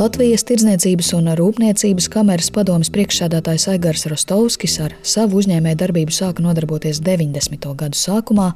Latvijas 0.00 0.42
Tirdzniecības 0.48 1.10
un 1.14 1.28
Rūpniecības 1.36 2.06
kameras 2.10 2.48
padomas 2.54 2.88
priekšsēdētājs 2.94 3.66
Aigars 3.70 4.06
Rostovskis 4.08 4.78
ar 4.82 4.94
savu 5.06 5.38
uzņēmēju 5.42 5.78
darbību 5.82 6.14
sāka 6.16 6.42
nodarboties 6.42 7.02
90. 7.04 7.68
gadu 7.78 8.00
sākumā, 8.00 8.48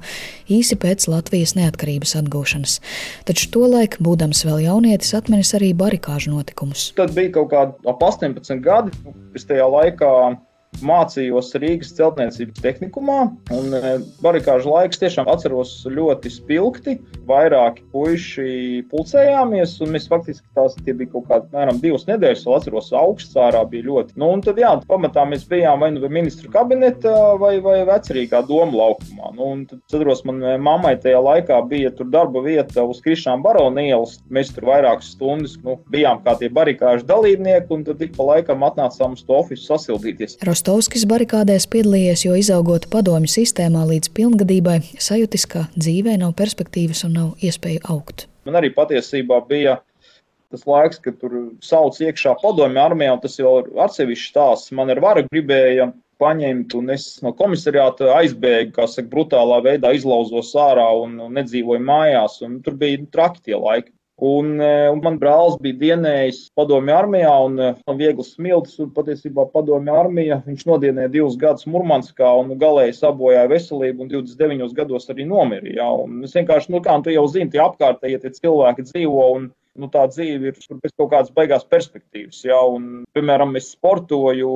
īsi 0.49 0.79
pēc 0.81 1.07
Latvijas 1.13 1.53
neatkarības 1.59 2.17
atgūšanas. 2.23 2.79
Taču 3.29 3.51
tolaik, 3.55 3.99
būdams 4.03 4.41
vēl 4.49 4.65
jaunietis, 4.65 5.13
atminis 5.19 5.53
arī 5.59 5.71
barikāžu 5.79 6.33
notikumus. 6.33 6.89
Tad 6.97 7.15
bija 7.15 7.37
kaut 7.37 7.53
kādi 7.53 7.93
ap 7.93 8.03
18 8.09 8.65
gadi. 8.65 8.97
Es 9.37 9.47
tajā 9.47 9.69
laikā 9.69 10.11
mācījos 10.83 11.53
Rīgas 11.61 11.93
celtniecības 11.99 12.63
tehnikumā, 12.65 13.19
un 13.55 13.77
e, 13.77 13.95
barikāžu 14.25 14.73
laiks 14.73 15.01
tiešām 15.03 15.29
atceros 15.31 15.77
ļoti 15.91 16.33
spilgti. 16.33 16.97
Vairāki 17.29 17.85
puiši 17.95 18.83
pulcējāmies, 18.91 19.79
un 19.85 19.95
mēs 19.95 20.09
faktiski 20.11 20.45
tās 20.57 20.77
bija 20.85 21.09
kaut 21.13 21.29
kādi 21.31 21.49
mēram 21.55 21.79
divas 21.81 22.05
nedēļas, 22.09 22.45
vēl 22.45 22.59
atceros, 22.59 22.91
augsts 22.99 23.39
ārā 23.41 23.63
bija 23.71 23.87
ļoti. 23.89 24.17
Nu, 24.21 24.29
un 24.35 24.43
tad, 24.45 24.61
jā, 24.61 24.75
pamatā 24.91 25.25
mēs 25.29 25.47
bijām 25.49 25.81
vai 25.85 25.91
nu 25.95 26.11
ministru 26.13 26.51
kabinetā 26.53 27.15
vai, 27.41 27.55
vai 27.65 27.79
vecerīgā 27.89 28.43
doma 28.49 28.77
laukumā. 28.83 29.33
Nu, 29.39 29.51
un 29.55 29.65
tad, 29.71 29.81
atceros, 29.87 30.25
man 30.29 30.43
e, 30.43 30.57
mammai 30.61 30.97
tajā 31.01 31.23
laikā 31.25 31.61
bija 31.71 31.95
tur 31.97 32.11
darba 32.13 32.45
vieta 32.45 32.85
uz 32.85 33.01
Krišām 33.05 33.45
Barona 33.45 33.87
ielas. 33.87 34.19
Mēs 34.33 34.53
tur 34.55 34.69
vairākas 34.69 35.15
stundas 35.15 35.57
nu, 35.65 35.79
bijām 35.95 36.21
kā 36.27 36.37
tie 36.41 36.51
barikāžu 36.53 37.07
dalībnieki, 37.09 37.71
un 37.75 37.87
tad 37.89 38.03
ik 38.05 38.15
pa 38.19 38.29
laikam 38.35 38.67
atnācām 38.67 39.17
uz 39.17 39.25
to 39.25 39.39
ofisu 39.41 39.71
sasildīties. 39.71 40.39
Rost 40.45 40.64
Rostovskis 40.65 41.03
barikādēs 41.05 41.67
piedalījies, 41.69 42.23
jo 42.25 42.37
izaugot 42.41 42.87
padomju 42.89 43.29
sistēmā 43.29 43.83
līdz 43.85 44.09
pilngadībai, 44.17 44.79
sajūtis, 44.97 45.43
ka 45.53 45.67
dzīvē 45.75 46.15
nav 46.23 46.31
perspektīvas 46.39 47.03
un 47.05 47.13
nav 47.19 47.43
iespēja 47.45 47.83
augt. 47.93 48.25
Man 48.49 48.57
arī 48.57 48.71
patiesībā 48.73 49.43
bija 49.51 49.75
tas 50.49 50.65
laiks, 50.65 51.03
kad 51.05 51.19
tur 51.21 51.35
sauc 51.61 52.01
iekšā 52.01 52.33
padomju 52.41 52.81
armijā, 52.81 53.13
un 53.13 53.21
tas 53.21 53.37
jau 53.37 53.59
ir 53.61 53.69
atsevišķs 53.85 54.31
stāsts. 54.33 54.73
Man 54.73 54.89
ar 54.95 55.03
varu 55.05 55.27
gribēja 55.29 55.91
paņemt, 56.25 56.79
un 56.81 56.95
es 56.97 57.11
no 57.21 57.35
komisariāta 57.37 58.15
aizbēgu, 58.23 58.73
kā 58.79 58.89
saka, 58.89 59.11
brutālā 59.13 59.61
veidā 59.69 59.93
izlauzos 59.93 60.55
ārā 60.57 60.89
un 61.03 61.27
nedzīvoju 61.43 61.85
mājās, 61.85 62.41
un 62.47 62.63
tur 62.65 62.81
bija 62.81 63.05
traki 63.13 63.51
tie 63.51 63.61
laiki. 63.61 63.93
Un, 64.23 64.61
e, 64.61 64.89
un 64.95 65.01
man 65.03 65.17
brālis 65.19 65.57
bija 65.63 65.75
dienējis 65.81 66.53
padomju 66.55 66.95
armijā 66.95 67.33
un, 67.49 67.57
e, 67.59 67.71
un 67.91 67.99
viegli 67.99 68.23
smilts. 68.27 68.77
Un 68.85 68.93
patiesībā 68.95 69.49
padomju 69.51 69.97
armija 69.99 70.39
viņš 70.47 70.63
nodienēja 70.69 71.11
divus 71.17 71.39
gadus 71.41 71.67
Murmanskā 71.67 72.31
un 72.39 72.55
galēji 72.61 72.95
sabojāja 73.01 73.51
veselību 73.51 74.07
un 74.07 74.13
29 74.13 74.77
gados 74.79 75.11
arī 75.11 75.27
nomira. 75.27 75.67
Ja? 75.81 75.91
Es 76.23 76.37
vienkārši, 76.39 76.71
nu 76.71 76.83
kā, 76.85 76.95
nu, 76.95 77.07
tu 77.07 77.15
jau 77.15 77.27
zini, 77.33 77.51
tie 77.51 77.65
apkārtējie 77.65 78.23
tie 78.23 78.35
cilvēki 78.39 78.87
dzīvo 78.93 79.29
un 79.35 79.51
nu, 79.75 79.91
tā 79.91 80.07
dzīve 80.07 80.53
ir 80.53 80.59
bez 80.79 80.95
kaut 80.95 81.11
kādas 81.11 81.35
beigās 81.35 81.67
perspektīvas. 81.67 82.45
Ja? 82.47 82.63
Un, 82.71 83.03
piemēram, 83.19 83.57
es 83.59 83.73
sportoju, 83.75 84.55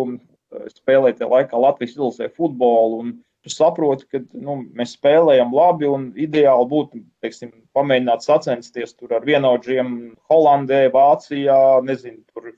spēlēju 0.79 1.19
tajā 1.19 1.33
laikā 1.35 1.59
Latvijas 1.67 1.97
izlasē 1.97 2.31
futbolu. 2.31 3.03
Un, 3.03 3.17
tu 3.45 3.53
saproti, 3.53 4.07
ka 4.11 4.21
nu, 4.37 4.61
mēs 4.77 4.97
spēlējam 4.99 5.53
labi 5.55 5.89
un 5.91 6.09
ideāli 6.19 6.69
būtu 6.71 7.03
teiksim, 7.25 7.53
pamēģināt 7.77 8.27
sacensties 8.27 8.97
ar 9.11 9.27
vienaudžiem 9.27 9.93
Holandē, 10.31 10.87
Vācijā, 10.95 11.59
nezinu, 11.87 12.23
tur 12.33 12.53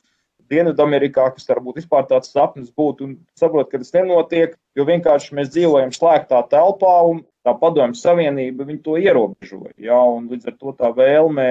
Dienvidamerikā, 0.50 1.28
kas 1.37 1.47
varbūt 1.47 1.78
vispār 1.78 2.09
tāds 2.11 2.33
sapnis 2.34 2.72
būtu. 2.75 3.06
Un 3.06 3.19
saprot, 3.39 3.69
ka 3.70 3.78
tas 3.78 3.92
nenotiek, 3.95 4.56
jo 4.75 4.87
vienkārši 4.89 5.37
mēs 5.39 5.53
dzīvojam 5.55 5.92
slēgtā 5.95 6.41
telpā 6.50 6.94
un 7.06 7.22
tā 7.47 7.55
padomju 7.61 7.94
savienība 7.97 8.67
to 8.83 8.97
ierobežoja. 8.98 9.72
Ja, 9.78 10.00
līdz 10.03 10.50
ar 10.50 10.56
to 10.59 10.75
tā 10.81 10.91
vēlme 10.97 11.47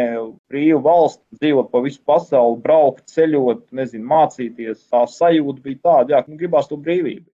brīvu 0.52 0.82
valsts 0.84 1.24
dzīvot 1.40 1.72
pa 1.72 1.82
visu 1.86 2.02
pasauli, 2.06 2.60
braukt, 2.66 3.08
ceļot, 3.14 3.70
nezinu, 3.72 4.06
mācīties, 4.12 4.84
tā 4.92 5.06
sajūta 5.08 5.64
bija 5.64 5.84
tāda, 5.88 6.18
ja 6.18 6.24
nu, 6.28 6.36
gribās 6.42 6.68
to 6.68 6.78
brīvību. 6.78 7.26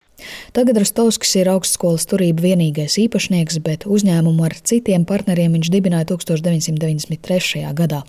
Tagad 0.56 0.78
Rostovskis 0.80 1.34
ir 1.36 1.50
augstskolas 1.52 2.06
turība 2.08 2.46
vienīgais 2.46 2.96
īpašnieks, 3.02 3.58
bet 3.64 3.84
uzņēmumu 3.84 4.46
ar 4.46 4.54
citiem 4.56 5.04
partneriem 5.08 5.56
viņš 5.58 5.70
dibināja 5.74 6.08
1993. 6.14 7.62
gadā. 7.76 8.00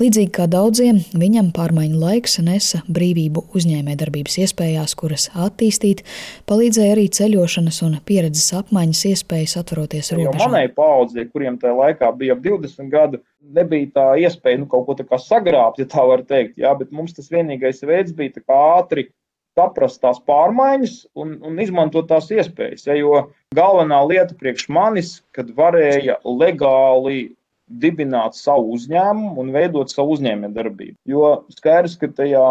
Līdzīgi 0.00 0.32
kā 0.34 0.48
daudziem, 0.50 0.98
viņam 1.14 1.52
pārmaiņu 1.54 2.00
laiks 2.02 2.40
nesa 2.42 2.82
brīvību 2.90 3.46
uzņēmējdarbības 3.54 4.40
iespējās, 4.44 4.96
kuras 4.98 5.28
attīstīt, 5.46 6.02
palīdzēja 6.50 6.96
arī 6.96 7.06
ceļošanas 7.14 7.80
un 7.86 7.98
pieredzes 8.06 8.50
apmaiņas 8.58 9.04
iespējas 9.12 9.58
atveroties 9.62 10.10
robežām. 10.16 10.42
Manai 10.42 10.66
paudzei, 10.74 11.28
kuriem 11.30 11.60
tajā 11.62 11.78
laikā 11.78 12.10
bija 12.18 12.34
ap 12.34 12.42
20 12.44 12.90
gadu, 12.90 13.22
nebija 13.54 13.92
tā 13.94 14.06
iespēja 14.24 14.62
nu, 14.62 14.70
kaut 14.70 15.04
ko 15.06 15.18
sagrābt, 15.20 15.78
ja 15.78 15.86
tā 15.86 16.02
var 16.08 16.24
teikt. 16.26 16.58
Jā, 16.58 16.74
bet 16.78 16.90
mums 16.90 17.14
tas 17.14 17.30
vienīgais 17.30 17.84
veids 17.86 18.14
bija 18.16 18.42
ātri 18.54 19.08
saprast 19.54 20.02
tās 20.02 20.18
pārmaiņas 20.26 20.96
un, 21.20 21.36
un 21.46 21.62
izmantot 21.62 22.08
tās 22.10 22.30
iespējas. 22.34 22.88
Ja, 22.88 22.96
jo 22.98 23.28
galvenā 23.54 24.00
lieta 24.08 24.36
priekš 24.38 24.68
manis, 24.74 25.16
kad 25.34 25.52
varēja 25.54 26.18
legāli 26.24 27.34
dibināt 27.68 28.36
savu 28.36 28.74
uzņēmumu 28.76 29.40
un 29.40 29.52
veidot 29.54 29.92
savu 29.92 30.16
uzņēmējdarbību. 30.18 30.98
Jo 31.08 31.44
skaidrs, 31.54 31.96
ka 32.00 32.10
tajā 32.12 32.44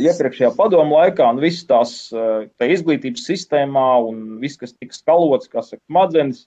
iepriekšējā 0.00 0.52
padomu 0.56 0.96
laikā 0.96 1.26
un 1.34 1.42
visas 1.42 1.66
tās 1.68 1.92
eh, 2.14 2.46
tā 2.60 2.70
izglītības 2.72 3.26
sistēmā 3.26 3.88
un 4.06 4.38
viss, 4.42 4.58
kas 4.60 4.74
tika 4.76 4.96
skalots, 4.96 5.50
kā 5.50 5.64
saka, 5.66 5.82
smadzenes, 5.90 6.46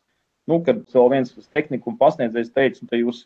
nu, 0.50 0.62
kad 0.66 0.84
vēl 0.96 1.10
viens 1.12 1.36
tehnikums 1.56 2.00
pasniedzējs 2.00 2.54
teica, 2.56 2.88
ka 2.90 3.00
jūs, 3.00 3.26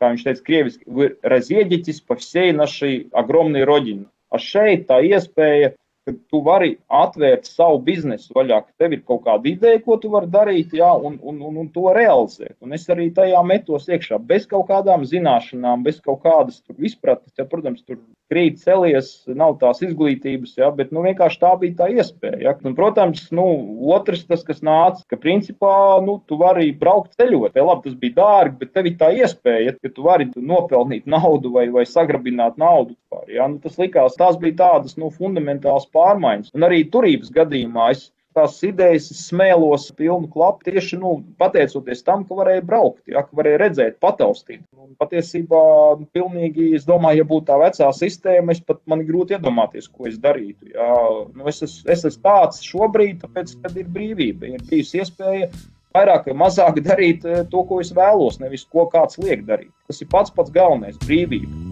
kā 0.00 0.12
viņš 0.12 0.24
teica, 0.26 0.46
krieviski, 0.46 1.10
razieģitis, 1.34 2.00
pašsēji 2.08 2.56
naši 2.56 2.92
agromni 3.16 3.64
roģini. 3.68 4.08
A 4.32 4.40
šeit 4.42 4.88
tā 4.90 5.00
iespēja 5.04 5.72
ka 6.08 6.14
tu 6.32 6.40
vari 6.44 6.74
atvērt 6.88 7.48
savu 7.48 7.80
biznesu 7.84 8.32
vaļā, 8.36 8.62
ka 8.64 8.84
tev 8.84 8.96
ir 8.96 9.04
kaut 9.08 9.24
kāda 9.26 9.50
ideja, 9.50 9.80
ko 9.84 9.98
tu 10.00 10.12
vari 10.12 10.30
darīt, 10.32 10.72
jā, 10.80 10.88
un, 10.88 11.18
un, 11.20 11.40
un, 11.50 11.58
un 11.64 11.72
to 11.74 11.92
realizēt. 11.96 12.56
Un 12.64 12.76
es 12.76 12.88
arī 12.92 13.10
tajā 13.14 13.42
metos 13.46 13.88
iekšā, 13.92 14.20
bez 14.30 14.48
kaut 14.48 14.68
kādām 14.70 15.04
zināšanām, 15.08 15.84
bez 15.84 16.00
kaut 16.04 16.22
kādas 16.24 16.62
izpratnes. 16.78 17.34
Ja, 17.36 17.44
protams, 17.48 17.84
tur 17.84 18.00
krīt 18.28 18.60
celies, 18.60 19.10
nav 19.28 19.56
tās 19.60 19.80
izglītības, 19.84 20.54
ja, 20.60 20.68
bet 20.74 20.92
nu, 20.92 21.02
vienkārši 21.06 21.40
tā 21.40 21.52
bija 21.60 21.76
tā 21.80 21.88
iespēja. 21.96 22.40
Ja. 22.44 22.54
Un, 22.64 22.74
protams, 22.76 23.26
nu, 23.34 23.46
otrs, 23.94 24.24
tas, 24.28 24.44
kas 24.46 24.60
nāca, 24.64 25.04
ka 25.08 25.20
principā 25.20 25.72
nu, 26.04 26.18
tu 26.28 26.38
vari 26.40 26.70
braukt 26.76 27.16
ceļot. 27.18 27.56
Ja, 27.56 27.64
labi, 27.68 27.88
tas 27.88 27.96
bija 28.00 28.18
dārgi, 28.18 28.58
bet 28.62 28.74
tev 28.76 28.90
ir 28.90 28.98
tā 29.00 29.10
iespēja, 29.16 29.72
ja 29.72 29.92
tu 29.94 30.04
vari 30.04 30.28
nopelnīt 30.36 31.08
naudu 31.08 31.52
vai, 31.56 31.68
vai 31.72 31.86
sagrabināt 31.88 32.60
naudu. 32.60 32.96
Pār, 33.08 33.24
ja. 33.32 33.48
nu, 33.48 33.60
tas 33.64 33.78
likās, 33.80 34.18
tās 34.20 34.36
bija 34.40 34.58
tādas 34.60 34.98
nu, 35.00 35.08
fundamentālas 35.14 35.88
pārmaiņas. 35.98 36.54
Un 36.56 36.68
arī 36.68 36.84
turības 36.94 37.34
gadījumā 37.34 37.90
es 37.96 38.08
tās 38.38 38.58
idejas 38.66 39.08
smēlos 39.18 39.88
pilnu 39.98 40.28
klapu 40.32 40.68
tieši 40.68 40.98
nu, 41.00 41.14
pateicoties 41.40 42.04
tam, 42.06 42.24
ka 42.28 42.36
varēja 42.38 42.64
braukt, 42.66 43.00
ja, 43.10 43.24
ka 43.26 43.38
varēja 43.38 43.60
redzēt, 43.64 43.96
pataustīt. 44.04 44.62
Un 44.78 44.92
patiesībā, 45.00 45.62
nu, 46.00 46.06
pilnīgi, 46.14 46.70
es 46.78 46.86
domāju, 46.88 47.22
ja 47.22 47.28
būtu 47.28 47.48
tā 47.50 47.58
vecā 47.62 47.88
sistēma, 47.96 48.54
es 48.54 48.62
pat 48.64 48.80
man 48.90 49.02
grūti 49.08 49.36
iedomāties, 49.36 49.88
ko 49.90 50.08
es 50.10 50.20
darītu. 50.22 50.70
Ja. 50.74 50.92
Nu, 51.34 51.48
es, 51.50 51.62
esmu, 51.64 51.88
es 51.94 52.04
esmu 52.04 52.24
tāds 52.26 52.62
šobrīd, 52.66 53.24
tāpēc, 53.24 53.56
kad 53.64 53.80
ir 53.80 53.90
brīvība, 53.96 54.54
ir 54.54 54.68
bijusi 54.70 55.02
iespēja 55.02 55.50
vairāk 55.96 56.28
vai 56.28 56.36
mazāk 56.44 56.82
darīt 56.84 57.26
eh, 57.26 57.42
to, 57.50 57.64
ko 57.68 57.80
es 57.82 57.94
vēlos, 57.96 58.38
nevis 58.42 58.66
ko 58.68 58.86
kāds 58.92 59.18
liek 59.22 59.46
darīt. 59.48 59.72
Tas 59.88 60.04
ir 60.04 60.12
pats 60.12 60.34
pats 60.34 60.54
galvenais- 60.54 61.00
brīvība. 61.08 61.67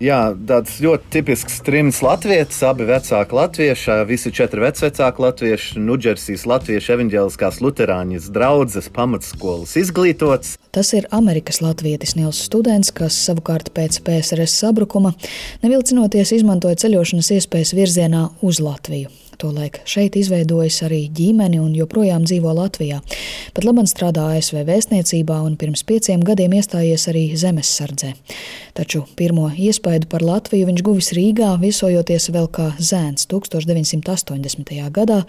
Jā, 0.00 0.30
tāds 0.32 0.78
ļoti 0.80 1.10
tipisks 1.12 1.58
trims 1.60 1.98
latviešu, 2.00 2.62
abi 2.70 2.86
vecāki 2.88 3.36
latvieši, 3.36 3.98
visi 4.08 4.32
četri 4.32 4.62
vecāki 4.64 5.20
latvieši, 5.20 5.82
Nudžersijas 5.84 6.46
latviešu 6.48 6.94
evaņģēliskās 6.94 7.60
luterāņas 7.60 8.30
draudzes 8.32 8.88
pamatskolas 8.96 9.76
izglītots. 9.76 10.54
Tas 10.72 10.94
ir 10.96 11.04
Amerikas 11.12 11.60
latvietis 11.60 12.16
Nils 12.16 12.40
Students, 12.48 12.94
kas 12.96 13.18
savukārt 13.28 13.74
pēc 13.76 14.00
PSRS 14.06 14.56
sabrukuma 14.62 15.12
nevilcinoties 15.60 16.32
izmantoja 16.38 16.80
ceļošanas 16.80 17.34
iespējas 17.36 17.76
virzienā 17.76 18.30
uz 18.40 18.64
Latviju. 18.64 19.12
Tolaik 19.40 19.78
šeit 19.88 20.18
izveidojis 20.20 20.82
arī 20.84 20.98
ģimeni 21.16 21.56
un 21.62 21.70
joprojām 21.72 22.26
dzīvo 22.28 22.52
Latvijā. 22.58 22.98
Pat 23.56 23.64
labam 23.64 23.86
strādā 23.88 24.26
ASV 24.36 24.58
vēstniecībā 24.68 25.38
un 25.46 25.54
pirms 25.60 25.80
pieciem 25.88 26.20
gadiem 26.26 26.52
iestājies 26.58 27.06
arī 27.08 27.22
zemessardzē. 27.40 28.10
Taču 28.76 29.06
pirmo 29.16 29.46
iespaidu 29.48 30.10
par 30.12 30.24
Latviju 30.26 30.68
viņš 30.68 30.82
guvis 30.84 31.08
Rīgā, 31.16 31.54
viesojoties 31.62 32.28
vēl 32.34 32.50
kā 32.52 32.66
zēns 32.76 33.24
1980. 33.30 34.74
gadā, 34.92 35.22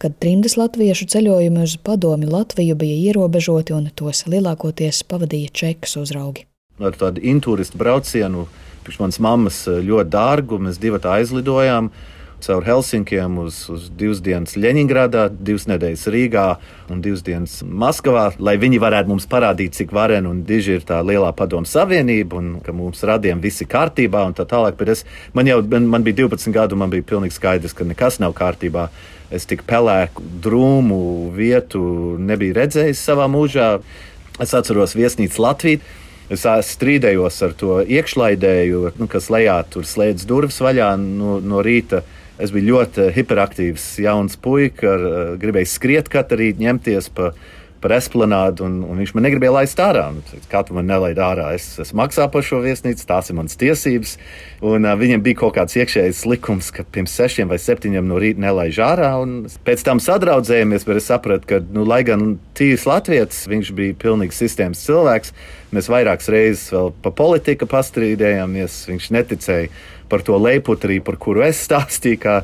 kad 0.00 0.16
trimdas 0.24 0.56
latviešu 0.56 1.10
ceļojumi 1.12 1.66
uz 1.66 1.76
padomi 1.84 2.30
Latviju 2.30 2.78
bija 2.80 2.96
ierobežoti 3.10 3.76
un 3.76 3.90
tos 3.92 4.24
lielākoties 4.24 5.02
pavadīja 5.10 5.52
čekas 5.62 5.98
uzraugi. 6.00 6.46
Ar 6.80 6.96
tādu 6.96 7.20
intūristu 7.28 7.76
braucienu, 7.76 8.46
priekš 8.86 9.02
manas 9.02 9.20
mammas 9.20 9.60
ļoti 9.68 10.08
dārgu, 10.16 10.62
mēs 10.64 10.80
divi 10.80 11.02
aizlidojām. 11.12 11.92
Caur 12.44 12.64
Helsinkiem 12.66 13.38
uz, 13.42 13.62
uz 13.72 13.88
divas 13.96 14.22
dienas 14.24 14.56
Ļeņingradā, 14.58 15.28
divas 15.32 15.66
nedēļas 15.70 16.06
Rīgā 16.14 16.46
un 16.90 17.02
divas 17.04 17.22
dienas 17.26 17.58
Maskavā, 17.62 18.26
lai 18.42 18.56
viņi 18.60 18.80
varētu 18.82 19.12
mums 19.12 19.28
parādīt, 19.30 19.76
cik 19.78 19.94
varena 19.96 20.32
un 20.32 20.42
diži 20.48 20.78
ir 20.78 20.86
tā 20.88 21.00
lielā 21.06 21.30
padomu 21.36 21.68
savienība 21.68 22.40
un 22.40 22.50
ka 22.64 22.74
mums 22.76 23.04
radiem 23.06 23.40
viss 23.42 23.64
ir 23.64 23.70
kārtībā 23.70 24.24
un 24.28 24.36
tā 24.36 24.46
tālāk. 24.48 24.78
Bet 24.80 24.94
es, 24.96 25.06
man 25.36 25.48
jau 25.50 25.60
man, 25.62 25.88
man 25.92 26.06
bija 26.06 26.22
12 26.24 26.54
gadu, 26.56 26.78
man 26.80 26.92
bija 26.92 27.06
pilnīgi 27.14 27.36
skaidrs, 27.36 27.76
ka 27.76 27.86
nekas 27.88 28.20
nav 28.22 28.36
kārtībā. 28.38 28.88
Es 29.30 29.46
tik 29.46 29.62
pelēku, 29.68 30.24
drūmu 30.42 31.30
vietu 31.36 31.82
nebiju 32.18 32.56
redzējis 32.56 33.02
savā 33.06 33.30
mūžā. 33.30 33.76
Es 34.42 34.54
atceros 34.56 34.96
viesnīcu 34.98 35.44
Latviju. 35.44 35.82
Es 36.30 36.44
strīdējos 36.46 37.40
ar 37.42 37.54
to 37.58 37.80
iekšlaidēju, 37.82 38.92
nu, 39.00 39.06
kas 39.10 39.26
lejā 39.34 39.56
tur 39.66 39.86
slēdz 39.86 40.28
durvis 40.30 40.60
vaļā 40.62 40.92
no, 41.02 41.40
no 41.42 41.62
rīta. 41.66 42.04
Es 42.40 42.52
biju 42.54 42.74
ļoti 42.74 43.10
hiperaktīvs, 43.14 43.86
jauns 44.04 44.38
puika, 44.40 44.94
ar, 44.94 45.08
gribēju 45.40 45.68
skriet 45.68 46.08
katru 46.12 46.40
rītu, 46.40 46.64
ņemties 46.64 47.10
pa 47.16 47.34
par 47.80 47.94
esplanādu, 47.96 48.66
un, 48.68 48.80
un 48.84 48.98
viņš 49.00 49.12
man 49.16 49.24
negribēja 49.24 49.54
laist 49.54 49.80
ārā. 49.80 50.04
Kā 50.52 50.62
tu 50.66 50.76
man 50.76 50.86
nelaidi 50.88 51.22
ārā? 51.24 51.50
Es, 51.56 51.72
es 51.80 51.94
maksāju 51.96 52.28
par 52.34 52.44
šo 52.44 52.60
viesnīcu, 52.64 53.06
tās 53.08 53.30
ir 53.32 53.38
manas 53.38 53.56
tiesības. 53.60 54.16
Un, 54.60 54.84
uh, 54.84 54.96
viņam 55.00 55.22
bija 55.24 55.38
kaut 55.40 55.56
kāds 55.56 55.78
iekšējs 55.80 56.26
likums, 56.28 56.70
ka 56.76 56.84
pirms 56.84 57.14
sešiem 57.16 57.50
vai 57.50 57.56
septiņiem 57.60 58.10
no 58.10 58.20
rīta 58.20 58.44
nelaiž 58.44 58.80
ārā. 58.84 59.12
Pēc 59.66 59.84
tam 59.86 60.02
sadraudzējāmies, 60.04 60.84
bet 60.88 61.00
es 61.00 61.08
sapratu, 61.08 61.48
ka, 61.54 61.62
nu, 61.72 61.86
lai 61.88 62.02
gan 62.08 62.36
tīrs 62.58 62.84
Latvijas, 62.88 63.46
viņš 63.50 63.72
bija 63.78 63.96
pilnīgi 64.04 64.36
sistēmas 64.36 64.84
cilvēks. 64.84 65.32
Mēs 65.72 65.88
vairākas 65.88 66.28
reizes 66.32 66.68
vēl 66.74 66.92
pa 67.00 67.14
politiku 67.16 67.68
pastrīdējāmies. 67.70 68.82
Viņš 68.90 69.08
neticēja 69.16 69.72
par 70.10 70.24
to 70.26 70.36
leiputrī, 70.40 70.98
par 71.04 71.16
kuru 71.20 71.44
es 71.46 71.60
stāstīju, 71.66 72.18
kā, 72.20 72.34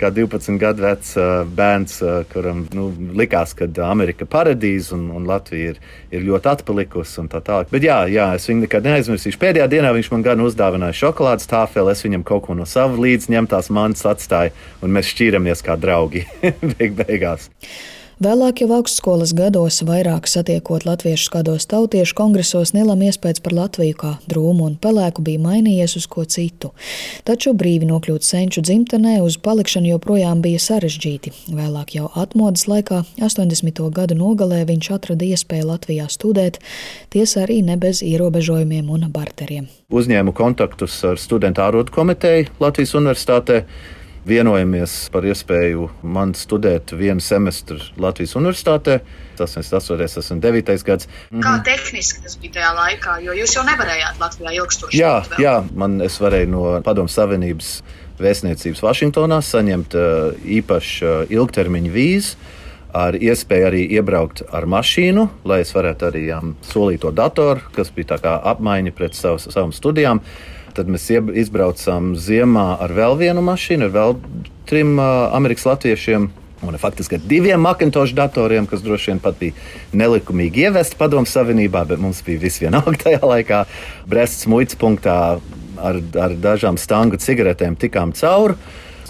kā 0.00 0.10
12 0.14 0.60
gadu 0.62 0.84
vecs 0.86 1.14
bērns, 1.56 1.98
kuram 2.32 2.64
nu, 2.76 2.88
likās, 3.18 3.54
ka 3.58 3.68
Amerika 3.86 4.24
ir 4.24 4.30
paradīze 4.32 4.94
un, 4.96 5.08
un 5.16 5.26
Latvija 5.28 5.74
ir, 5.74 5.80
ir 6.14 6.24
ļoti 6.28 6.52
atpalikusi 6.52 7.20
un 7.24 7.30
tā 7.32 7.42
tālāk. 7.44 7.72
Bet 7.72 7.86
jā, 7.86 7.98
jā, 8.12 8.28
es 8.38 8.46
viņu 8.50 8.66
nekad 8.66 8.86
neaizmirsīšu. 8.86 9.40
Pēdējā 9.42 9.66
dienā 9.74 9.92
viņš 9.96 10.12
man 10.14 10.24
gan 10.26 10.46
uzdāvināja 10.46 11.00
šokolādes 11.02 11.50
tāfeli, 11.50 11.92
es 11.92 12.06
viņam 12.06 12.24
kaut 12.26 12.46
ko 12.46 12.56
no 12.58 12.68
sava 12.68 12.98
līdzņemtās 13.02 13.72
mantas 13.74 14.06
atstāju, 14.14 14.54
un 14.82 14.96
mēs 14.96 15.12
šķīramies 15.12 15.66
kā 15.66 15.78
draugi 15.80 16.26
beig 16.76 16.96
beigās. 17.02 17.50
Vēlāk 18.16 18.62
jau 18.62 18.70
augstskolas 18.72 19.34
gados, 19.36 19.82
vairāk 19.84 20.24
satiekot 20.24 20.86
latviešus 20.88 21.28
kādos 21.34 21.66
tautiešu 21.68 22.14
kongresos, 22.16 22.70
Nilam 22.72 23.02
iespējas 23.04 23.42
par 23.44 23.52
Latviju 23.52 23.96
kā 24.00 24.12
drūmu 24.24 24.64
un 24.70 24.78
pelēku 24.80 25.20
bija 25.20 25.42
mainījies 25.42 25.98
uz 26.00 26.06
ko 26.08 26.24
citu. 26.24 26.70
Taču 27.28 27.52
brīvi 27.52 27.84
nokļūt 27.90 28.24
senču 28.24 28.62
dzimtenē 28.64 29.18
uz 29.20 29.36
palikšanu 29.36 29.90
joprojām 29.90 30.40
bija 30.40 30.62
sarežģīti. 30.64 31.34
Vēlāk 31.58 31.92
jau 31.98 32.08
atmodas 32.16 32.64
laikā, 32.72 33.02
80. 33.20 33.82
gadu 33.92 34.16
nogalē, 34.16 34.62
viņš 34.64 34.88
atrada 34.96 35.28
iespēju 35.28 35.68
Latvijā 35.74 36.08
studēt, 36.08 36.56
tiesa 37.12 37.42
arī 37.44 37.58
ne 37.68 37.76
bez 37.76 38.00
ierobežojumiem 38.00 38.88
un 38.96 39.10
barteriem. 39.12 39.68
Uzņēmu 39.92 40.32
kontaktus 40.32 40.96
ar 41.04 41.20
studentu 41.20 41.60
ārodu 41.68 41.92
komiteju 41.92 42.48
Latvijas 42.64 42.96
universitātē 42.96 43.60
vienojamies 44.26 44.94
par 45.14 45.26
iespēju 45.28 45.88
man 46.02 46.34
studēt 46.36 46.92
vienu 46.96 47.22
semestru 47.22 47.78
Latvijas 48.00 48.34
universitātē. 48.38 48.98
Tas 49.36 49.54
ir 49.56 49.66
88, 49.66 50.40
9 50.42 50.84
gads. 50.86 51.08
Mhm. 51.30 51.44
Kā 51.44 51.54
tehniski 51.66 52.24
tas 52.24 52.36
bija 52.40 52.58
tajā 52.58 52.72
laikā, 52.80 53.20
jo 53.26 53.36
jūs 53.36 53.56
jau 53.56 53.64
nevarējāt 53.68 54.20
Latvijā 54.22 54.56
ilgstoši? 54.58 54.98
Jā, 54.98 55.14
jā 55.38 55.56
man 55.74 56.00
es 56.04 56.18
varēju 56.20 56.50
no 56.50 56.66
Padomu 56.82 57.12
Savienības 57.12 57.80
vēstniecības 58.18 58.82
Vašingtonā 58.82 59.42
saņemt 59.44 59.94
uh, 59.94 60.46
īpašu 60.58 61.06
uh, 61.06 61.32
ilgtermiņa 61.32 61.92
vīzu 61.92 62.54
ar 62.96 63.16
iespēju 63.18 63.66
arī 63.68 63.82
iebraukt 63.98 64.42
ar 64.54 64.64
mašīnu, 64.70 65.26
lai 65.48 65.60
es 65.64 65.72
varētu 65.76 66.08
arī 66.08 66.24
um, 66.36 66.54
solīt 66.64 67.02
to 67.04 67.12
datoru, 67.12 67.60
kas 67.76 67.90
bija 67.92 68.16
apmaiņa 68.54 68.94
pret 68.96 69.18
savu, 69.18 69.40
savām 69.42 69.74
studijām. 69.76 70.22
Tad 70.76 70.90
mēs 70.92 71.06
izbraucām 71.10 72.14
ziemā 72.20 72.66
ar 72.84 72.92
vēl 72.92 73.16
vienu 73.22 73.44
mašīnu, 73.46 73.88
ar 73.88 73.94
vēl 73.94 74.18
trim 74.68 74.98
Amerikas 75.00 75.64
latviešiem. 75.70 76.28
Un 76.66 76.76
faktiski 76.80 77.18
ar 77.18 77.24
diviem 77.28 77.60
Macintosh 77.60 78.14
datoriem, 78.16 78.64
kas 78.68 78.80
droši 78.84 79.12
vien 79.12 79.18
pat 79.20 79.36
bija 79.38 79.52
nelikumīgi 79.96 80.64
ievesti 80.66 80.96
Padomu 80.96 81.28
Savienībā, 81.28 81.84
bet 81.88 82.00
mums 82.00 82.22
bija 82.24 82.40
viss 82.42 82.62
vienalga 82.62 82.96
tajā 83.04 83.20
laikā. 83.22 83.62
Brests 84.08 84.48
muitas 84.50 84.78
punktā 84.80 85.16
ar, 85.36 86.00
ar 86.00 86.36
dažām 86.40 86.80
stangu 86.80 87.20
cigaretēm 87.20 87.76
tikām 87.80 88.14
cauri. 88.16 88.56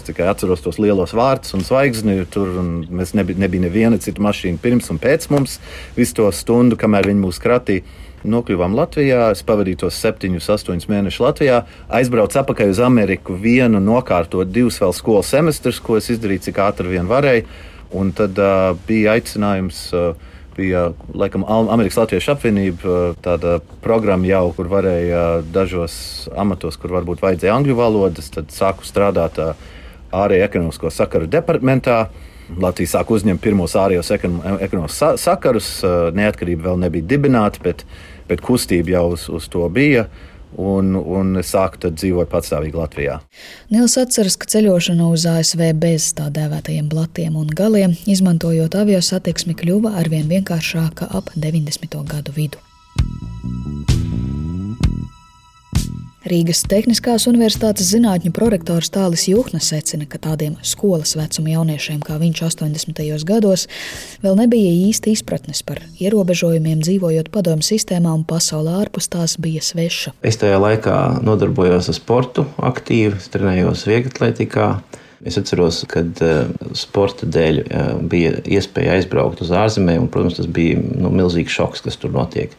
Tikai 0.07 0.27
atceros 0.31 0.63
tos 0.63 0.79
lielos 0.81 1.13
vārdus 1.17 1.55
un 1.57 1.63
zvaigzni. 1.67 2.21
Tur 2.31 2.55
un 2.61 2.73
mēs 2.89 3.13
nebija, 3.17 3.39
nebija 3.43 3.67
neviena 3.67 3.99
cita 4.01 4.23
mašīna 4.23 4.61
pirms 4.63 4.91
un 4.93 5.01
pēc 5.03 5.29
mums 5.33 5.57
visu 5.97 6.21
to 6.21 6.27
stundu, 6.35 6.79
kamēr 6.79 7.09
viņi 7.11 7.23
mūs 7.25 7.41
kratīja 7.43 7.85
nokļuvām 8.27 8.75
Latvijā. 8.77 9.31
Es 9.35 9.43
pavadīju 9.47 9.83
tos 9.85 9.97
septiņus, 10.01 10.49
astoņus 10.55 10.89
mēnešus 10.91 11.23
Latvijā. 11.23 11.59
Aizbraucu 11.99 12.41
atpakaļ 12.41 12.73
uz 12.73 12.81
Ameriku, 12.83 13.37
vienu 13.37 13.81
nokārtot 13.83 14.49
divus 14.51 14.79
vēl 14.83 14.95
skolas 14.95 15.31
semestrus, 15.33 15.81
ko 15.83 15.99
es 16.01 16.09
izdarīju, 16.13 16.47
cik 16.47 16.63
ātri 16.65 16.95
vien 16.95 17.09
varēju. 17.09 17.45
Un 17.97 18.11
tad 18.15 18.39
uh, 18.41 18.73
bija 18.87 19.15
aicinājums. 19.15 19.85
Uh, 19.95 20.33
bija 20.57 20.87
laikam, 21.13 21.43
Amerikas 21.45 21.99
Latviešu 22.01 22.31
apvienība, 22.33 22.93
tāda 23.21 23.59
programma 23.83 24.25
jau, 24.25 24.47
kur 24.57 24.69
varēja 24.71 25.43
dažos 25.53 25.93
amatos, 26.33 26.79
kur 26.81 26.95
varbūt 26.95 27.21
vajadzēja 27.21 27.53
angļu 27.59 27.75
valodas. 27.77 28.31
Tad 28.33 28.49
sāku 28.55 28.87
strādāt 28.87 29.37
ārēju 30.23 30.47
ekonomisko 30.47 30.91
sakaru 30.93 31.29
departamentā. 31.31 32.07
Latvija 32.47 32.93
sāk 32.93 33.09
uzņemt 33.11 33.41
pirmos 33.43 33.73
ārējos 33.75 34.13
ekonomiskos 34.15 35.01
sakarus. 35.19 35.71
Neatkarība 36.15 36.69
vēl 36.69 36.85
nebija 36.85 37.09
dibināta, 37.15 37.59
bet 37.63 37.83
bet 38.27 38.43
kustība 38.43 38.97
jau 38.97 39.05
uz, 39.15 39.27
uz 39.29 39.47
to 39.51 39.67
bija. 39.69 40.07
Un, 40.57 40.93
un 40.95 41.41
sāku 41.43 41.89
dzīvot 41.91 42.29
patstāvīgi 42.31 42.79
Latvijā. 42.79 43.17
Nils 43.69 43.97
atceras, 43.99 44.37
ka 44.39 44.47
ceļošana 44.49 45.09
uz 45.11 45.25
ASV 45.27 45.65
bez 45.77 46.07
tā 46.17 46.29
dēvētajiem 46.33 46.87
blatiem 46.89 47.35
un 47.37 47.51
galiem, 47.51 47.93
izmantojot 48.07 48.79
avio 48.79 49.03
satiksmi, 49.03 49.57
kļuva 49.59 49.97
arvien 49.99 50.25
vienkāršāka 50.31 51.11
ap 51.19 51.29
90. 51.35 51.99
gadu 52.07 52.33
vidu. 52.39 52.63
Rīgas 56.27 56.59
Tehniskās 56.67 57.23
Universitātes 57.29 57.87
zinātņu 57.93 58.33
prorektors 58.35 58.89
Tālis 58.91 59.27
Juhna 59.29 59.61
secina, 59.63 60.03
ka 60.09 60.19
tādiem 60.19 60.57
skolas 60.65 61.13
vecuma 61.15 61.53
jauniešiem 61.53 62.01
kā 62.03 62.17
viņš 62.19 62.41
80. 62.49 62.99
gados 63.27 63.67
vēl 64.23 64.35
nebija 64.39 64.73
īsti 64.89 65.13
izpratnes 65.15 65.63
par 65.63 65.79
ierobežojumiem, 66.03 66.81
dzīvojot 66.83 67.31
padomu 67.31 67.63
sistēmā 67.63 68.11
un 68.17 68.25
pasaulē 68.27 68.75
ārpus 68.81 69.07
tās 69.13 69.37
bija 69.39 69.63
sveša. 69.63 70.17
Es 70.27 70.39
tajā 70.41 70.59
laikā 70.59 70.97
nodarbojos 71.23 71.87
ar 71.93 71.97
sportu, 71.97 72.47
aktīvi 72.59 73.21
trenējos 73.31 73.87
vieglatlētikā. 73.87 74.69
Es 75.27 75.39
atceros, 75.39 75.81
kad 75.89 76.19
uh, 76.21 76.51
sporta 76.77 77.25
dēļ 77.25 77.63
uh, 77.63 77.89
bija 78.05 78.35
iespēja 78.45 78.99
aizbraukt 78.99 79.41
uz 79.41 79.49
ārzemēm, 79.55 80.03
un, 80.05 80.11
protams, 80.13 80.37
tas 80.37 80.51
bija 80.51 80.77
nu, 80.77 81.09
milzīgs 81.09 81.55
šoks, 81.55 81.87
kas 81.87 81.97
tur 81.97 82.13
notiek. 82.13 82.53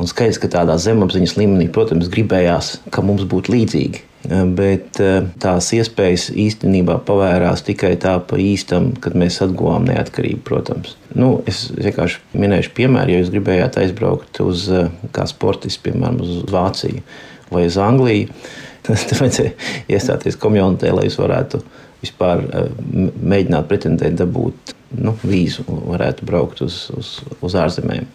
Un 0.00 0.10
skaidrs, 0.10 0.40
ka 0.42 0.50
tādā 0.50 0.74
zemapziņas 0.80 1.36
līmenī, 1.38 1.68
protams, 1.72 2.10
gribējās, 2.10 2.78
ka 2.90 3.04
mums 3.06 3.26
būtu 3.30 3.54
līdzīgi. 3.54 4.02
Bet 4.24 4.98
eh, 5.04 5.26
tās 5.40 5.66
iespējas 5.76 6.30
īstenībā 6.32 6.96
pavērās 7.04 7.60
tikai 7.66 7.92
tā 8.00 8.14
pa 8.24 8.38
īstam, 8.40 8.94
kad 9.04 9.16
mēs 9.20 9.42
atguvām 9.44 9.84
neatkarību, 9.90 10.40
protams. 10.46 10.94
Nu, 11.12 11.42
es 11.50 11.66
vienkārši 11.76 12.22
minēšu 12.40 12.72
piemēru, 12.78 13.12
ja 13.12 13.20
jūs 13.20 13.32
gribējāt 13.34 13.76
aizbraukt 13.82 14.40
uz 14.42 14.64
eh, 14.72 14.88
kā 15.12 15.28
sportists, 15.28 15.82
piemēram, 15.84 16.22
uz 16.24 16.40
Vāciju 16.48 17.04
vai 17.52 17.66
uz 17.68 17.76
Angliju, 17.76 18.32
tad 18.88 19.12
vajadzēja 19.20 19.52
iestāties 19.92 20.40
komunitē, 20.40 20.94
lai 20.96 21.04
jūs 21.10 21.20
varētu 21.20 21.60
vispār 22.00 22.46
eh, 22.48 22.72
mēģināt 23.20 23.68
pretendēt 23.68 24.16
dabūt 24.24 24.74
nu, 25.04 25.12
vīzu, 25.20 25.66
varētu 25.68 26.24
braukt 26.28 26.64
uz, 26.64 26.86
uz, 26.96 27.18
uz 27.44 27.60
ārzemēm. 27.60 28.08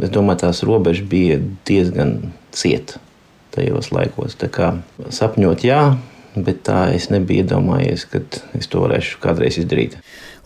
Es 0.00 0.12
domāju, 0.12 0.44
tās 0.46 0.62
robežas 0.64 1.04
bija 1.08 1.40
diezgan 1.68 2.32
cietas 2.54 3.00
tajos 3.52 3.90
laikos. 3.92 4.36
Tā 4.40 4.48
kā 4.48 4.70
sapņot, 5.12 5.64
jā, 5.66 5.82
bet 6.32 6.62
tā 6.64 6.86
es 6.96 7.10
nebiju 7.12 7.44
iedomājies, 7.44 8.06
ka 8.08 8.22
es 8.56 8.70
to 8.72 8.80
varēšu 8.84 9.20
kādreiz 9.22 9.58
izdarīt. 9.60 9.98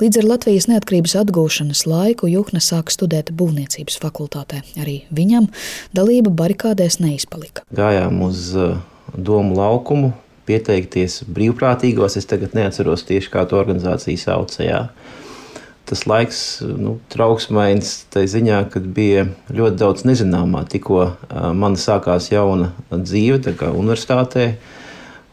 Līdz 0.02 0.20
ar 0.20 0.26
Latvijas 0.28 0.66
neatkarības 0.68 1.14
atgūšanas 1.22 1.86
laiku 1.88 2.28
Juhna 2.28 2.60
sāka 2.60 2.92
studēt 2.92 3.30
būvniecības 3.36 3.96
fakultātē. 4.02 4.60
Arī 4.82 4.98
viņam 5.14 5.48
dalība 5.96 6.34
barikādēs 6.42 6.98
neizpalika. 7.00 7.64
Gājām 7.72 8.18
uz 8.26 8.50
uh, 8.58 8.76
domu 9.14 9.56
laukumu, 9.56 10.12
pieteikties 10.46 11.22
brīvprātīgos. 11.30 12.18
Es 12.20 12.28
tagad 12.28 12.58
neatceros 12.58 13.06
tieši 13.08 13.32
kā 13.32 13.46
to 13.48 13.58
organizāciju 13.62 14.20
saucējā 14.20 14.82
tas 15.86 16.02
laiks 16.08 16.40
nu, 16.66 16.96
trauksmains 17.12 17.92
tā 18.12 18.24
ziņā, 18.26 18.64
ka 18.72 18.82
bija 18.82 19.26
ļoti 19.54 19.78
daudz 19.80 20.06
nezināmā. 20.08 20.64
Tikko 20.70 21.04
man 21.54 21.78
sākās 21.78 22.30
jauna 22.32 22.72
dzīve, 22.90 23.54
kā 23.58 23.70
universitātē. 23.70 24.48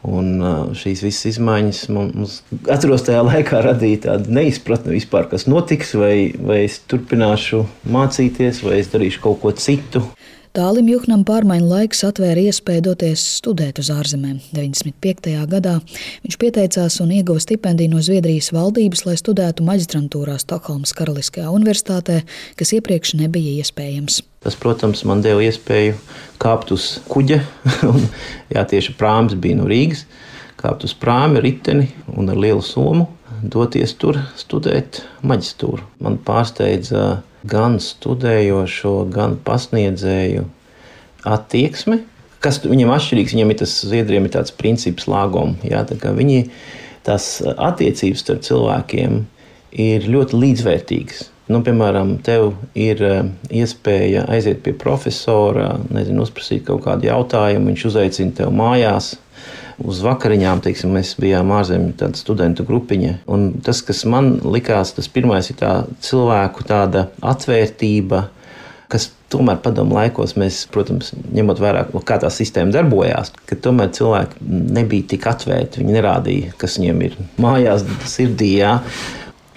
Un 0.04 0.36
šīs 0.76 1.00
visas 1.06 1.30
izmaiņas 1.32 1.78
mums, 1.94 2.38
atceros, 2.68 3.06
tajā 3.06 3.22
laikā 3.24 3.62
radīja 3.64 4.02
tādu 4.08 4.34
neizpratni 4.36 4.98
vispār, 4.98 5.30
kas 5.30 5.46
notiks, 5.48 5.94
vai, 5.96 6.34
vai 6.36 6.64
es 6.66 6.82
turpināšu 6.90 7.62
mācīties, 7.88 8.60
vai 8.66 8.82
es 8.82 8.92
darīšu 8.92 9.24
kaut 9.24 9.40
ko 9.40 9.54
citu. 9.56 10.04
Tālim 10.54 10.86
Juhnam 10.86 11.24
pārmaiņu 11.26 11.66
laiks 11.66 12.04
atvēra 12.06 12.44
iespēju 12.46 12.84
doties 12.86 13.22
studēt 13.40 13.80
uz 13.82 13.88
ārzemēm. 13.90 14.36
95. 14.54 15.32
gadā 15.50 15.72
viņš 16.22 16.36
pieteicās 16.38 17.00
un 17.02 17.10
ieguva 17.16 17.42
stipendiju 17.42 17.96
no 17.96 18.02
Zviedrijas 18.04 18.52
valdības, 18.54 19.02
lai 19.08 19.16
studētu 19.18 19.66
maģistrantūrā 19.66 20.36
Stokholmas 20.38 20.94
Karaliskajā 20.94 21.48
universitātē, 21.50 22.20
kas 22.60 22.74
iepriekš 22.78 23.16
nebija 23.24 23.64
iespējams. 23.64 24.20
Tas, 24.44 24.56
protams, 24.60 25.02
man 25.08 25.22
deva 25.24 25.40
iespēju 25.40 25.96
kāpt 26.42 26.74
uz 26.74 26.98
kuģa, 27.08 27.40
un 27.92 28.06
jā, 28.52 28.64
tieši 28.68 28.94
prāms 29.00 29.36
bija 29.40 29.58
no 29.60 29.68
Rīgas. 29.70 30.04
Kāpt 30.60 30.84
uz 30.86 30.94
prāmi, 30.96 31.42
riteni 31.44 31.90
un 32.12 32.30
ar 32.32 32.38
lielu 32.40 32.62
somu 32.64 33.08
doties 33.44 33.92
tur 34.00 34.18
studēt 34.38 35.02
maģistrātu. 35.24 35.84
Man 36.02 36.16
pārsteidza 36.24 37.22
gan 37.48 37.76
studējošo, 37.82 38.94
gan 39.12 39.36
pasniedzēju 39.44 40.46
attieksme. 41.28 42.00
Kas 42.44 42.60
viņam 42.64 42.92
atšķirīgs? 42.94 43.36
Viņam 43.36 43.52
ir 43.52 43.60
tas 43.62 43.76
zviedriem 43.84 44.28
ir 44.28 44.34
tāds 44.36 44.52
princips 44.56 45.08
lāgom. 45.08 45.56
Jā, 45.64 45.84
tā 45.88 46.12
viņi 46.16 46.48
tās 47.04 47.38
attiecības 47.44 48.24
starp 48.24 48.44
cilvēkiem 48.44 49.22
ir 49.84 50.08
ļoti 50.08 50.40
līdzvērtīgas. 50.40 51.28
Nu, 51.50 51.60
piemēram, 51.64 52.16
tev 52.24 52.54
ir 52.78 53.02
eh, 53.04 53.18
iespēja 53.52 54.24
aiziet 54.32 54.62
pie 54.64 54.72
profesora, 54.80 55.74
nezinu, 55.92 56.24
uzprasīt 56.24 56.64
kaut 56.68 56.86
kādu 56.86 57.10
jautājumu, 57.10 57.68
viņš 57.72 57.84
uzaicina 57.90 58.32
tevi 58.38 58.56
mājās, 58.56 59.10
uz 59.84 60.00
vakariņām, 60.06 60.62
teiksim, 60.64 60.94
mēs 60.96 61.12
bijām 61.20 61.52
ārzemju 61.52 62.12
studentu 62.16 62.64
grupiņa. 62.64 63.18
Un 63.28 63.50
tas, 63.66 63.82
kas 63.84 64.04
man 64.08 64.38
likās, 64.46 64.94
tas 64.96 65.10
pirmais 65.12 65.50
ir 65.52 65.60
tā 65.60 65.74
cilvēku 66.06 66.64
tāda 66.68 67.08
atvērtība 67.20 68.28
kas 68.94 69.08
tomēr 69.32 69.58
padomu 69.64 69.96
laikos 69.96 70.36
mēs, 70.38 70.60
protams, 70.70 71.10
ņemot 71.34 71.58
vērā, 71.62 71.84
kā 72.06 72.18
tā 72.22 72.30
sistēma 72.30 72.74
darbojās, 72.74 73.32
ka 73.48 73.58
tomēr 73.58 73.90
cilvēki 73.96 74.44
nebija 74.76 75.08
tik 75.14 75.26
atvērti. 75.32 75.82
Viņi 75.82 75.96
nerādīja, 75.96 76.54
kas 76.60 76.78
viņiem 76.78 77.02
ir 77.08 77.18
mājās, 77.42 77.86
sirdī. 78.10 78.52
Jā. 78.60 78.76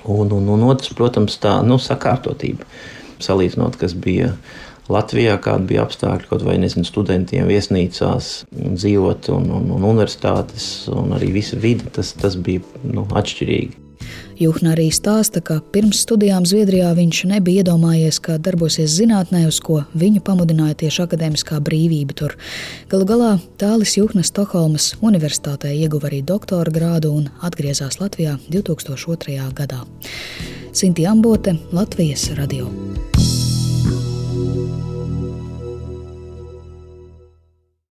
Un, 0.07 0.31
un, 0.31 0.47
un 0.55 0.67
otrs, 0.69 0.93
protams, 0.95 1.35
tā 1.43 1.57
nu, 1.67 1.79
sakārtotība. 1.81 2.67
Salīdzinot, 3.23 3.75
kas 3.81 3.95
bija 3.97 4.33
Latvijā, 4.93 5.35
kāda 5.43 5.67
bija 5.67 5.83
apstākļi, 5.83 6.29
kaut 6.29 6.45
vai 6.47 6.55
nezinu, 6.61 6.87
studentiem 6.87 7.49
viesnīcās 7.49 8.29
dzīvot, 8.53 9.31
un, 9.35 9.49
un, 9.57 9.73
un 9.75 9.89
universitātes, 9.89 10.69
un 10.93 11.17
arī 11.17 11.33
visa 11.41 11.59
vide, 11.59 11.89
tas, 11.97 12.13
tas 12.15 12.39
bija 12.39 12.63
nu, 12.85 13.03
atšķirīgi. 13.19 13.86
Juhna 14.37 14.75
arī 14.75 14.87
stāsta, 14.93 15.41
ka 15.41 15.59
pirms 15.73 16.03
studijām 16.05 16.45
Zviedrijā 16.45 16.91
viņš 16.97 17.23
nebija 17.31 17.63
iedomājies, 17.63 18.19
kā 18.21 18.37
darbosies 18.37 18.93
zinātnē, 18.93 19.47
uz 19.49 19.57
ko 19.63 19.81
viņu 19.97 20.21
pamudināja 20.27 20.77
tieši 20.83 21.03
akadēmiskā 21.07 21.57
brīvība 21.65 22.17
tur. 22.17 22.37
Galu 22.91 23.09
galā 23.09 23.31
Tālis 23.57 23.97
Juhna 23.97 24.21
Stokholmas 24.27 24.91
Universitātē 25.01 25.73
ieguva 25.73 26.11
arī 26.11 26.21
doktora 26.21 26.73
grādu 26.73 27.15
un 27.17 27.29
atgriezās 27.41 27.97
Latvijā 28.03 28.37
2002. 28.53 29.41
gadā. 29.57 29.81
Sinti 30.77 31.09
Ambote, 31.09 31.57
Latvijas 31.73 32.29
radio. 32.37 32.69